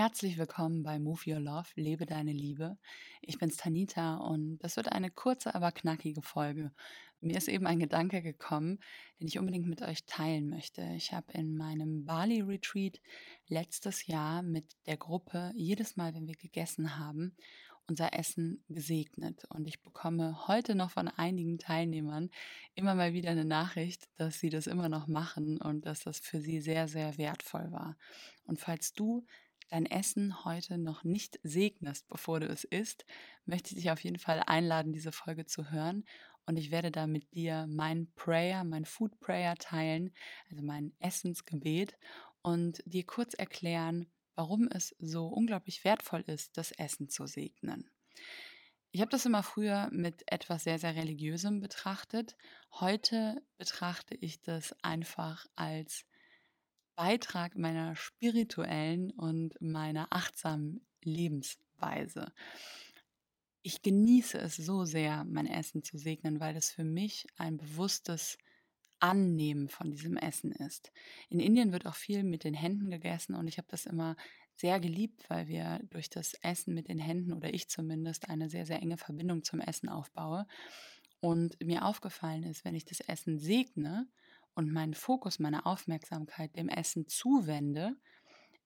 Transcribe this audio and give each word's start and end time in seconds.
Herzlich 0.00 0.38
willkommen 0.38 0.82
bei 0.82 0.98
Move 0.98 1.20
Your 1.26 1.40
Love, 1.40 1.68
lebe 1.74 2.06
deine 2.06 2.32
Liebe. 2.32 2.78
Ich 3.20 3.36
bin's 3.36 3.58
Tanita 3.58 4.16
und 4.16 4.56
das 4.60 4.76
wird 4.76 4.90
eine 4.90 5.10
kurze, 5.10 5.54
aber 5.54 5.72
knackige 5.72 6.22
Folge. 6.22 6.72
Mir 7.20 7.36
ist 7.36 7.48
eben 7.48 7.66
ein 7.66 7.80
Gedanke 7.80 8.22
gekommen, 8.22 8.78
den 9.20 9.28
ich 9.28 9.38
unbedingt 9.38 9.66
mit 9.66 9.82
euch 9.82 10.06
teilen 10.06 10.48
möchte. 10.48 10.80
Ich 10.96 11.12
habe 11.12 11.30
in 11.32 11.54
meinem 11.54 12.06
Bali 12.06 12.40
Retreat 12.40 12.98
letztes 13.46 14.06
Jahr 14.06 14.42
mit 14.42 14.64
der 14.86 14.96
Gruppe 14.96 15.52
jedes 15.54 15.98
Mal, 15.98 16.14
wenn 16.14 16.26
wir 16.26 16.36
gegessen 16.36 16.98
haben, 16.98 17.36
unser 17.86 18.14
Essen 18.14 18.64
gesegnet. 18.70 19.44
Und 19.50 19.68
ich 19.68 19.82
bekomme 19.82 20.48
heute 20.48 20.74
noch 20.74 20.92
von 20.92 21.08
einigen 21.08 21.58
Teilnehmern 21.58 22.30
immer 22.74 22.94
mal 22.94 23.12
wieder 23.12 23.32
eine 23.32 23.44
Nachricht, 23.44 24.08
dass 24.16 24.40
sie 24.40 24.48
das 24.48 24.66
immer 24.66 24.88
noch 24.88 25.08
machen 25.08 25.60
und 25.60 25.84
dass 25.84 26.00
das 26.04 26.20
für 26.20 26.40
sie 26.40 26.62
sehr, 26.62 26.88
sehr 26.88 27.18
wertvoll 27.18 27.70
war. 27.70 27.98
Und 28.46 28.58
falls 28.58 28.94
du 28.94 29.26
dein 29.70 29.86
Essen 29.86 30.44
heute 30.44 30.78
noch 30.78 31.04
nicht 31.04 31.40
segnest, 31.42 32.08
bevor 32.08 32.40
du 32.40 32.46
es 32.46 32.64
isst, 32.64 33.06
möchte 33.46 33.70
ich 33.70 33.76
dich 33.76 33.90
auf 33.90 34.02
jeden 34.02 34.18
Fall 34.18 34.42
einladen, 34.46 34.92
diese 34.92 35.12
Folge 35.12 35.46
zu 35.46 35.70
hören. 35.70 36.04
Und 36.46 36.56
ich 36.56 36.70
werde 36.70 36.90
da 36.90 37.06
mit 37.06 37.32
dir 37.34 37.66
mein 37.68 38.12
Prayer, 38.14 38.64
mein 38.64 38.84
Food 38.84 39.18
Prayer 39.20 39.54
teilen, 39.56 40.12
also 40.50 40.62
mein 40.62 40.92
Essensgebet 40.98 41.96
und 42.42 42.82
dir 42.86 43.04
kurz 43.04 43.34
erklären, 43.34 44.10
warum 44.34 44.68
es 44.68 44.96
so 44.98 45.28
unglaublich 45.28 45.84
wertvoll 45.84 46.22
ist, 46.26 46.56
das 46.56 46.72
Essen 46.72 47.08
zu 47.08 47.26
segnen. 47.26 47.88
Ich 48.92 49.00
habe 49.00 49.10
das 49.10 49.24
immer 49.24 49.44
früher 49.44 49.88
mit 49.92 50.24
etwas 50.26 50.64
sehr, 50.64 50.80
sehr 50.80 50.96
Religiösem 50.96 51.60
betrachtet. 51.60 52.36
Heute 52.72 53.40
betrachte 53.56 54.16
ich 54.16 54.42
das 54.42 54.74
einfach 54.82 55.46
als 55.54 56.06
Beitrag 56.96 57.56
meiner 57.56 57.96
spirituellen 57.96 59.10
und 59.12 59.60
meiner 59.60 60.08
achtsamen 60.10 60.86
Lebensweise. 61.02 62.32
Ich 63.62 63.82
genieße 63.82 64.38
es 64.38 64.56
so 64.56 64.84
sehr, 64.84 65.24
mein 65.24 65.46
Essen 65.46 65.82
zu 65.82 65.98
segnen, 65.98 66.40
weil 66.40 66.56
es 66.56 66.70
für 66.70 66.84
mich 66.84 67.26
ein 67.36 67.58
bewusstes 67.58 68.38
Annehmen 69.00 69.68
von 69.68 69.90
diesem 69.90 70.16
Essen 70.16 70.52
ist. 70.52 70.92
In 71.28 71.40
Indien 71.40 71.72
wird 71.72 71.86
auch 71.86 71.94
viel 71.94 72.22
mit 72.22 72.44
den 72.44 72.54
Händen 72.54 72.90
gegessen 72.90 73.34
und 73.34 73.48
ich 73.48 73.58
habe 73.58 73.68
das 73.70 73.86
immer 73.86 74.16
sehr 74.54 74.78
geliebt, 74.78 75.24
weil 75.28 75.48
wir 75.48 75.80
durch 75.90 76.10
das 76.10 76.34
Essen 76.42 76.74
mit 76.74 76.88
den 76.88 76.98
Händen 76.98 77.32
oder 77.32 77.52
ich 77.52 77.68
zumindest 77.68 78.28
eine 78.28 78.50
sehr, 78.50 78.66
sehr 78.66 78.80
enge 78.82 78.98
Verbindung 78.98 79.42
zum 79.42 79.60
Essen 79.60 79.88
aufbaue. 79.88 80.46
Und 81.20 81.62
mir 81.62 81.84
aufgefallen 81.84 82.44
ist, 82.44 82.64
wenn 82.64 82.74
ich 82.74 82.84
das 82.84 83.00
Essen 83.00 83.38
segne, 83.38 84.06
und 84.54 84.72
meinen 84.72 84.94
Fokus, 84.94 85.38
meine 85.38 85.66
Aufmerksamkeit 85.66 86.56
dem 86.56 86.68
Essen 86.68 87.06
zuwende, 87.06 87.96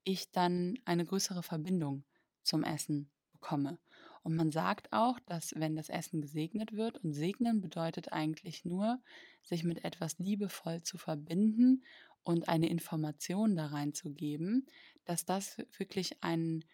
ich 0.05 0.31
dann 0.31 0.79
eine 0.85 1.05
größere 1.05 1.43
Verbindung 1.43 2.05
zum 2.43 2.63
Essen 2.63 3.11
bekomme. 3.33 3.79
Und 4.23 4.37
man 4.37 4.51
sagt 4.51 4.93
auch, 4.93 5.19
dass 5.21 5.53
wenn 5.55 5.77
das 5.77 5.91
Essen 5.91 6.23
gesegnet 6.23 6.73
wird, 6.73 6.99
und 7.05 7.13
segnen 7.13 7.61
bedeutet 7.61 8.13
eigentlich 8.13 8.65
nur, 8.65 9.01
sich 9.43 9.65
mit 9.65 9.85
etwas 9.85 10.19
liebevoll 10.19 10.83
zu 10.83 10.97
verbinden 10.97 11.85
und 12.23 12.49
eine 12.49 12.69
Information 12.69 13.55
da 13.55 13.67
reinzugeben, 13.67 14.67
dass 15.05 15.27
das 15.27 15.59
wirklich 15.77 16.23
einen 16.23 16.65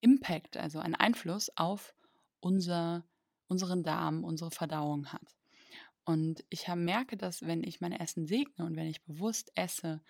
Impact, 0.00 0.56
also 0.56 0.78
einen 0.78 0.94
Einfluss 0.94 1.50
auf 1.56 1.94
unser, 2.38 3.04
unseren 3.48 3.82
Darm, 3.82 4.22
unsere 4.22 4.52
Verdauung 4.52 5.12
hat. 5.12 5.39
Und 6.04 6.44
ich 6.48 6.66
merke, 6.68 7.16
dass 7.16 7.42
wenn 7.42 7.62
ich 7.62 7.80
mein 7.80 7.92
Essen 7.92 8.26
segne 8.26 8.64
und 8.64 8.76
wenn 8.76 8.86
ich 8.86 9.02
bewusst 9.02 9.52
esse, 9.54 10.02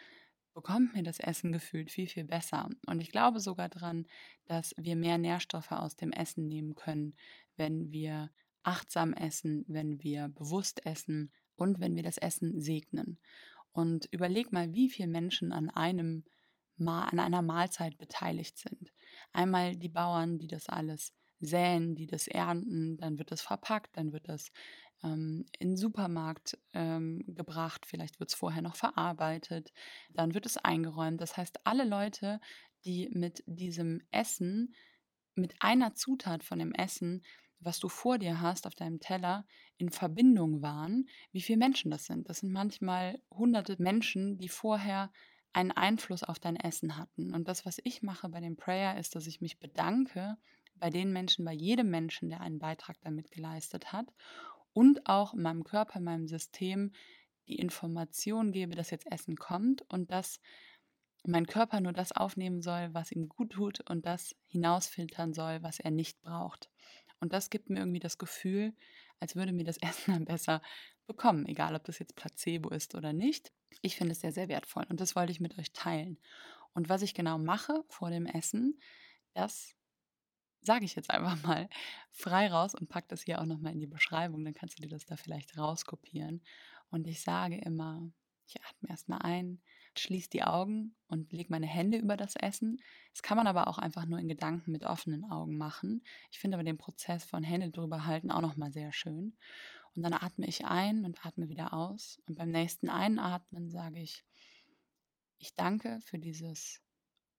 bekommt 0.55 0.95
mir 0.95 1.03
das 1.03 1.21
Essen 1.21 1.53
gefühlt 1.53 1.91
viel, 1.91 2.07
viel 2.07 2.25
besser. 2.25 2.69
Und 2.87 3.01
ich 3.01 3.11
glaube 3.11 3.41
sogar 3.41 3.69
daran, 3.69 4.07
dass 4.47 4.75
wir 4.77 4.97
mehr 4.97 5.19
Nährstoffe 5.19 5.73
aus 5.73 5.97
dem 5.97 6.13
Essen 6.13 6.49
nehmen 6.49 6.75
können, 6.75 7.15
wenn 7.57 7.93
wir 7.93 8.31
achtsam 8.63 9.13
essen, 9.13 9.65
wenn 9.69 10.03
wir 10.03 10.29
bewusst 10.29 10.85
essen 10.85 11.33
und 11.57 11.81
wenn 11.81 11.97
wir 11.97 12.03
das 12.03 12.19
Essen 12.19 12.61
segnen. 12.61 13.19
Und 13.73 14.07
überleg 14.11 14.53
mal, 14.53 14.75
wie 14.75 14.91
viele 14.91 15.09
Menschen 15.09 15.53
an 15.53 15.71
einem 15.71 16.25
an 16.87 17.19
einer 17.19 17.43
Mahlzeit 17.43 17.99
beteiligt 17.99 18.57
sind. 18.57 18.91
Einmal 19.33 19.77
die 19.77 19.91
Bauern, 19.91 20.39
die 20.39 20.47
das 20.47 20.71
alles 20.71 21.13
säen, 21.41 21.95
die 21.95 22.07
das 22.07 22.29
ernten, 22.29 22.97
dann 22.99 23.19
wird 23.19 23.31
das 23.31 23.43
verpackt, 23.43 23.97
dann 23.97 24.13
wird 24.13 24.29
das 24.29 24.53
ähm, 25.03 25.47
in 25.59 25.71
den 25.71 25.77
Supermarkt 25.77 26.59
ähm, 26.73 27.25
gebracht, 27.27 27.87
vielleicht 27.87 28.21
wird 28.21 28.31
es 28.31 28.35
vorher 28.37 28.63
noch 28.63 28.77
verarbeitet, 28.77 29.73
dann 30.11 30.35
wird 30.35 30.47
es 30.47 30.59
eingeräumt. 30.59 31.21
Das 31.21 31.37
heißt, 31.37 31.67
alle 31.67 31.85
Leute, 31.85 32.41
die 32.85 33.09
mit 33.13 33.43
diesem 33.47 34.03
Essen, 34.11 34.75
mit 35.35 35.55
einer 35.61 35.95
Zutat 35.95 36.45
von 36.45 36.59
dem 36.59 36.73
Essen, 36.73 37.23
was 37.61 37.79
du 37.79 37.89
vor 37.89 38.19
dir 38.19 38.41
hast 38.41 38.67
auf 38.67 38.75
deinem 38.75 39.01
Teller, 39.01 39.47
in 39.77 39.91
Verbindung 39.91 40.63
waren, 40.63 41.09
wie 41.33 41.43
viele 41.43 41.59
Menschen 41.59 41.91
das 41.91 42.07
sind. 42.07 42.29
Das 42.29 42.41
sind 42.41 42.53
manchmal 42.53 43.21
hunderte 43.31 43.77
Menschen, 43.81 44.39
die 44.39 44.49
vorher 44.49 45.11
einen 45.53 45.73
Einfluss 45.73 46.23
auf 46.23 46.39
dein 46.39 46.57
Essen 46.57 46.97
hatten. 46.97 47.35
Und 47.35 47.49
das, 47.49 47.67
was 47.67 47.79
ich 47.85 48.03
mache 48.03 48.29
bei 48.29 48.41
dem 48.41 48.57
Prayer, 48.57 48.99
ist, 48.99 49.15
dass 49.15 49.27
ich 49.27 49.41
mich 49.41 49.59
bedanke 49.59 50.37
bei 50.81 50.91
den 50.91 51.13
Menschen, 51.13 51.45
bei 51.45 51.53
jedem 51.53 51.91
Menschen, 51.91 52.31
der 52.31 52.41
einen 52.41 52.59
Beitrag 52.59 52.97
damit 53.03 53.31
geleistet 53.31 53.93
hat 53.93 54.13
und 54.73 55.07
auch 55.07 55.35
meinem 55.35 55.65
Körper, 55.65 56.01
meinem 56.01 56.27
System 56.27 56.93
die 57.49 57.59
Information 57.59 58.53
gebe, 58.53 58.75
dass 58.75 58.91
jetzt 58.91 59.11
Essen 59.11 59.37
kommt 59.37 59.83
und 59.89 60.11
dass 60.11 60.41
mein 61.25 61.47
Körper 61.47 61.81
nur 61.81 61.93
das 61.93 62.13
aufnehmen 62.13 62.63
soll, 62.63 62.95
was 62.95 63.13
ihm 63.13 63.29
gut 63.29 63.53
tut 63.53 63.81
und 63.91 64.07
das 64.07 64.35
hinausfiltern 64.47 65.35
soll, 65.35 65.63
was 65.63 65.81
er 65.81 65.91
nicht 65.91 66.21
braucht. 66.23 66.71
Und 67.21 67.33
das 67.33 67.51
gibt 67.51 67.69
mir 67.69 67.81
irgendwie 67.81 68.01
das 68.01 68.17
Gefühl, 68.17 68.73
als 69.19 69.37
würde 69.37 69.53
mir 69.53 69.65
das 69.65 69.77
Essen 69.83 70.15
dann 70.15 70.25
besser 70.25 70.63
bekommen, 71.07 71.47
egal 71.47 71.75
ob 71.75 71.85
das 71.85 71.99
jetzt 71.99 72.17
Placebo 72.17 72.71
ist 72.71 72.95
oder 72.95 73.13
nicht. 73.13 73.53
Ich 73.83 73.97
finde 73.97 74.13
es 74.13 74.21
sehr, 74.21 74.33
sehr 74.33 74.49
wertvoll 74.49 74.87
und 74.89 75.01
das 75.01 75.15
wollte 75.17 75.33
ich 75.33 75.41
mit 75.41 75.59
euch 75.59 75.73
teilen. 75.73 76.19
Und 76.73 76.89
was 76.89 77.03
ich 77.03 77.15
genau 77.15 77.39
mache 77.39 77.85
vor 77.89 78.11
dem 78.11 78.27
Essen, 78.27 78.81
das 79.35 79.75
sage 80.63 80.85
ich 80.85 80.95
jetzt 80.95 81.11
einfach 81.11 81.43
mal 81.47 81.69
frei 82.11 82.49
raus 82.49 82.75
und 82.75 82.89
pack 82.89 83.09
das 83.09 83.23
hier 83.23 83.41
auch 83.41 83.47
nochmal 83.47 83.73
in 83.73 83.81
die 83.81 83.87
Beschreibung, 83.87 84.45
dann 84.45 84.55
kannst 84.55 84.79
du 84.79 84.83
dir 84.83 84.89
das 84.89 85.07
da 85.07 85.17
vielleicht 85.17 85.57
rauskopieren. 85.57 86.43
Und 86.91 87.07
ich 87.07 87.23
sage 87.23 87.57
immer, 87.57 88.11
ich 88.47 88.57
atme 88.65 88.89
erstmal 88.89 89.21
ein, 89.23 89.61
schließe 89.97 90.31
die 90.31 90.43
Augen 90.43 90.95
und 91.09 91.33
lege 91.33 91.51
meine 91.51 91.67
Hände 91.67 91.99
über 91.99 92.17
das 92.17 92.37
Essen. 92.37 92.81
Das 93.13 93.23
kann 93.23 93.37
man 93.37 93.47
aber 93.47 93.69
auch 93.69 93.79
einfach 93.79 94.07
nur 94.07 94.19
in 94.19 94.29
Gedanken 94.29 94.73
mit 94.73 94.85
offenen 94.85 95.25
Augen 95.25 95.57
machen. 95.57 96.03
Ich 96.31 96.39
finde 96.39 96.57
aber 96.57 96.65
den 96.65 96.79
Prozess 96.79 97.25
von 97.25 97.43
Hände 97.43 97.71
drüber 97.71 98.07
halten 98.07 98.31
auch 98.31 98.41
nochmal 98.41 98.73
sehr 98.73 98.93
schön. 98.93 99.37
Und 99.95 100.03
dann 100.03 100.13
atme 100.13 100.47
ich 100.47 100.67
ein 100.67 101.05
und 101.05 101.25
atme 101.25 101.49
wieder 101.49 101.73
aus. 101.73 102.21
Und 102.27 102.39
beim 102.39 102.51
nächsten 102.51 102.89
Einatmen 102.89 103.71
sage 103.71 104.01
ich, 104.01 104.25
ich 105.39 105.55
danke 105.55 106.01
für 106.03 106.19
dieses 106.19 106.81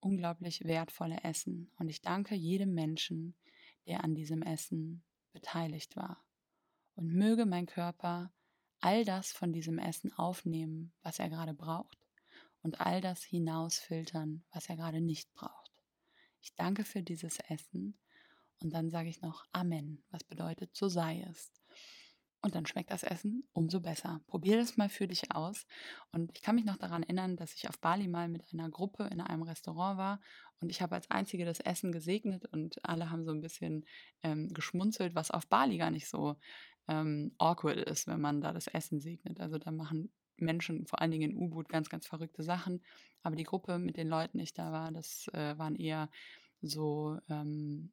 unglaublich 0.02 0.64
wertvolle 0.64 1.22
Essen. 1.24 1.70
Und 1.78 1.88
ich 1.88 2.02
danke 2.02 2.34
jedem 2.34 2.74
Menschen, 2.74 3.34
der 3.86 4.04
an 4.04 4.14
diesem 4.14 4.42
Essen 4.42 5.02
beteiligt 5.32 5.96
war. 5.96 6.22
Und 6.94 7.12
möge 7.12 7.46
mein 7.46 7.66
Körper 7.66 8.32
all 8.80 9.04
das 9.04 9.32
von 9.32 9.52
diesem 9.52 9.78
Essen 9.78 10.12
aufnehmen, 10.12 10.92
was 11.02 11.18
er 11.18 11.30
gerade 11.30 11.54
braucht, 11.54 11.98
und 12.62 12.80
all 12.80 13.00
das 13.00 13.22
hinausfiltern, 13.22 14.44
was 14.52 14.68
er 14.68 14.76
gerade 14.76 15.00
nicht 15.00 15.32
braucht. 15.34 15.70
Ich 16.40 16.54
danke 16.54 16.84
für 16.84 17.02
dieses 17.02 17.38
Essen 17.48 17.96
und 18.60 18.74
dann 18.74 18.90
sage 18.90 19.08
ich 19.08 19.22
noch 19.22 19.46
Amen, 19.52 20.02
was 20.10 20.24
bedeutet, 20.24 20.74
so 20.76 20.88
sei 20.88 21.22
es. 21.30 21.52
Und 22.42 22.56
dann 22.56 22.66
schmeckt 22.66 22.90
das 22.90 23.04
Essen 23.04 23.44
umso 23.52 23.80
besser. 23.80 24.20
Probier 24.26 24.56
das 24.56 24.76
mal 24.76 24.88
für 24.88 25.06
dich 25.06 25.32
aus. 25.32 25.64
Und 26.10 26.32
ich 26.34 26.42
kann 26.42 26.56
mich 26.56 26.64
noch 26.64 26.76
daran 26.76 27.04
erinnern, 27.04 27.36
dass 27.36 27.54
ich 27.54 27.68
auf 27.68 27.78
Bali 27.78 28.08
mal 28.08 28.28
mit 28.28 28.42
einer 28.52 28.68
Gruppe 28.68 29.04
in 29.04 29.20
einem 29.20 29.42
Restaurant 29.42 29.96
war 29.96 30.20
und 30.62 30.70
ich 30.70 30.80
habe 30.80 30.94
als 30.94 31.10
Einzige 31.10 31.44
das 31.44 31.58
Essen 31.58 31.90
gesegnet 31.90 32.46
und 32.46 32.82
alle 32.84 33.10
haben 33.10 33.24
so 33.24 33.32
ein 33.32 33.40
bisschen 33.40 33.84
ähm, 34.22 34.48
geschmunzelt, 34.54 35.14
was 35.14 35.32
auf 35.32 35.48
Bali 35.48 35.76
gar 35.76 35.90
nicht 35.90 36.08
so 36.08 36.36
ähm, 36.86 37.34
awkward 37.38 37.78
ist, 37.78 38.06
wenn 38.06 38.20
man 38.20 38.40
da 38.40 38.52
das 38.52 38.68
Essen 38.68 39.00
segnet. 39.00 39.40
Also 39.40 39.58
da 39.58 39.72
machen 39.72 40.12
Menschen, 40.36 40.86
vor 40.86 41.00
allen 41.00 41.10
Dingen 41.10 41.32
in 41.32 41.36
U-Boot, 41.36 41.68
ganz, 41.68 41.88
ganz 41.88 42.06
verrückte 42.06 42.44
Sachen. 42.44 42.80
Aber 43.24 43.34
die 43.34 43.42
Gruppe 43.42 43.80
mit 43.80 43.96
den 43.96 44.08
Leuten, 44.08 44.38
die 44.38 44.44
ich 44.44 44.54
da 44.54 44.70
war, 44.70 44.92
das 44.92 45.26
äh, 45.32 45.58
waren 45.58 45.74
eher 45.74 46.08
so 46.60 47.18
ähm, 47.28 47.92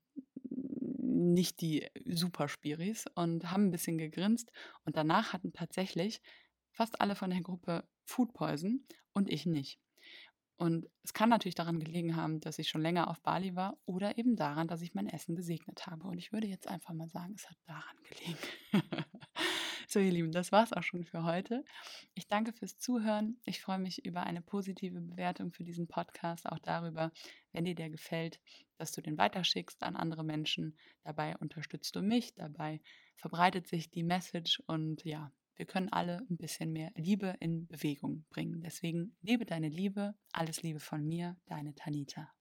nicht 1.09 1.61
die 1.61 1.87
Superspiris 2.05 3.05
und 3.15 3.51
haben 3.51 3.67
ein 3.67 3.71
bisschen 3.71 3.97
gegrinst. 3.97 4.51
Und 4.85 4.97
danach 4.97 5.33
hatten 5.33 5.53
tatsächlich 5.53 6.21
fast 6.71 7.01
alle 7.01 7.15
von 7.15 7.29
der 7.29 7.41
Gruppe 7.41 7.83
Food 8.05 8.33
Poison 8.33 8.85
und 9.13 9.29
ich 9.29 9.45
nicht. 9.45 9.79
Und 10.57 10.89
es 11.03 11.13
kann 11.13 11.29
natürlich 11.29 11.55
daran 11.55 11.79
gelegen 11.79 12.17
haben, 12.17 12.41
dass 12.41 12.59
ich 12.59 12.67
schon 12.67 12.81
länger 12.81 13.09
auf 13.09 13.21
Bali 13.21 13.55
war 13.55 13.77
oder 13.85 14.17
eben 14.17 14.35
daran, 14.35 14.67
dass 14.67 14.81
ich 14.81 14.93
mein 14.93 15.07
Essen 15.07 15.35
gesegnet 15.35 15.87
habe. 15.87 16.05
Und 16.05 16.17
ich 16.17 16.33
würde 16.33 16.47
jetzt 16.47 16.67
einfach 16.67 16.93
mal 16.93 17.07
sagen, 17.07 17.33
es 17.35 17.49
hat 17.49 17.57
daran 17.65 17.95
gelegen. 18.03 18.37
So, 19.91 19.99
ihr 19.99 20.11
Lieben, 20.11 20.31
das 20.31 20.51
war's 20.51 20.71
auch 20.71 20.83
schon 20.83 21.03
für 21.03 21.23
heute. 21.23 21.65
Ich 22.13 22.27
danke 22.27 22.53
fürs 22.53 22.77
Zuhören. 22.77 23.39
Ich 23.43 23.59
freue 23.59 23.79
mich 23.79 24.05
über 24.05 24.21
eine 24.21 24.39
positive 24.39 25.01
Bewertung 25.01 25.51
für 25.51 25.63
diesen 25.63 25.87
Podcast, 25.87 26.45
auch 26.45 26.59
darüber, 26.59 27.11
wenn 27.53 27.65
dir 27.65 27.73
der 27.73 27.89
gefällt, 27.89 28.39
dass 28.77 28.91
du 28.91 29.01
den 29.01 29.17
weiterschickst 29.17 29.81
an 29.81 29.95
andere 29.95 30.23
Menschen. 30.23 30.77
Dabei 31.03 31.35
unterstützt 31.37 31.95
du 31.95 32.03
mich, 32.03 32.35
dabei 32.35 32.81
verbreitet 33.15 33.65
sich 33.67 33.89
die 33.89 34.03
Message 34.03 34.61
und 34.67 35.03
ja, 35.05 35.31
wir 35.55 35.65
können 35.65 35.89
alle 35.89 36.19
ein 36.29 36.37
bisschen 36.37 36.71
mehr 36.71 36.91
Liebe 36.93 37.35
in 37.39 37.65
Bewegung 37.65 38.25
bringen. 38.29 38.61
Deswegen 38.61 39.17
lebe 39.23 39.47
deine 39.47 39.69
Liebe. 39.69 40.13
Alles 40.33 40.61
Liebe 40.61 40.79
von 40.79 41.03
mir, 41.03 41.35
deine 41.47 41.73
Tanita. 41.73 42.31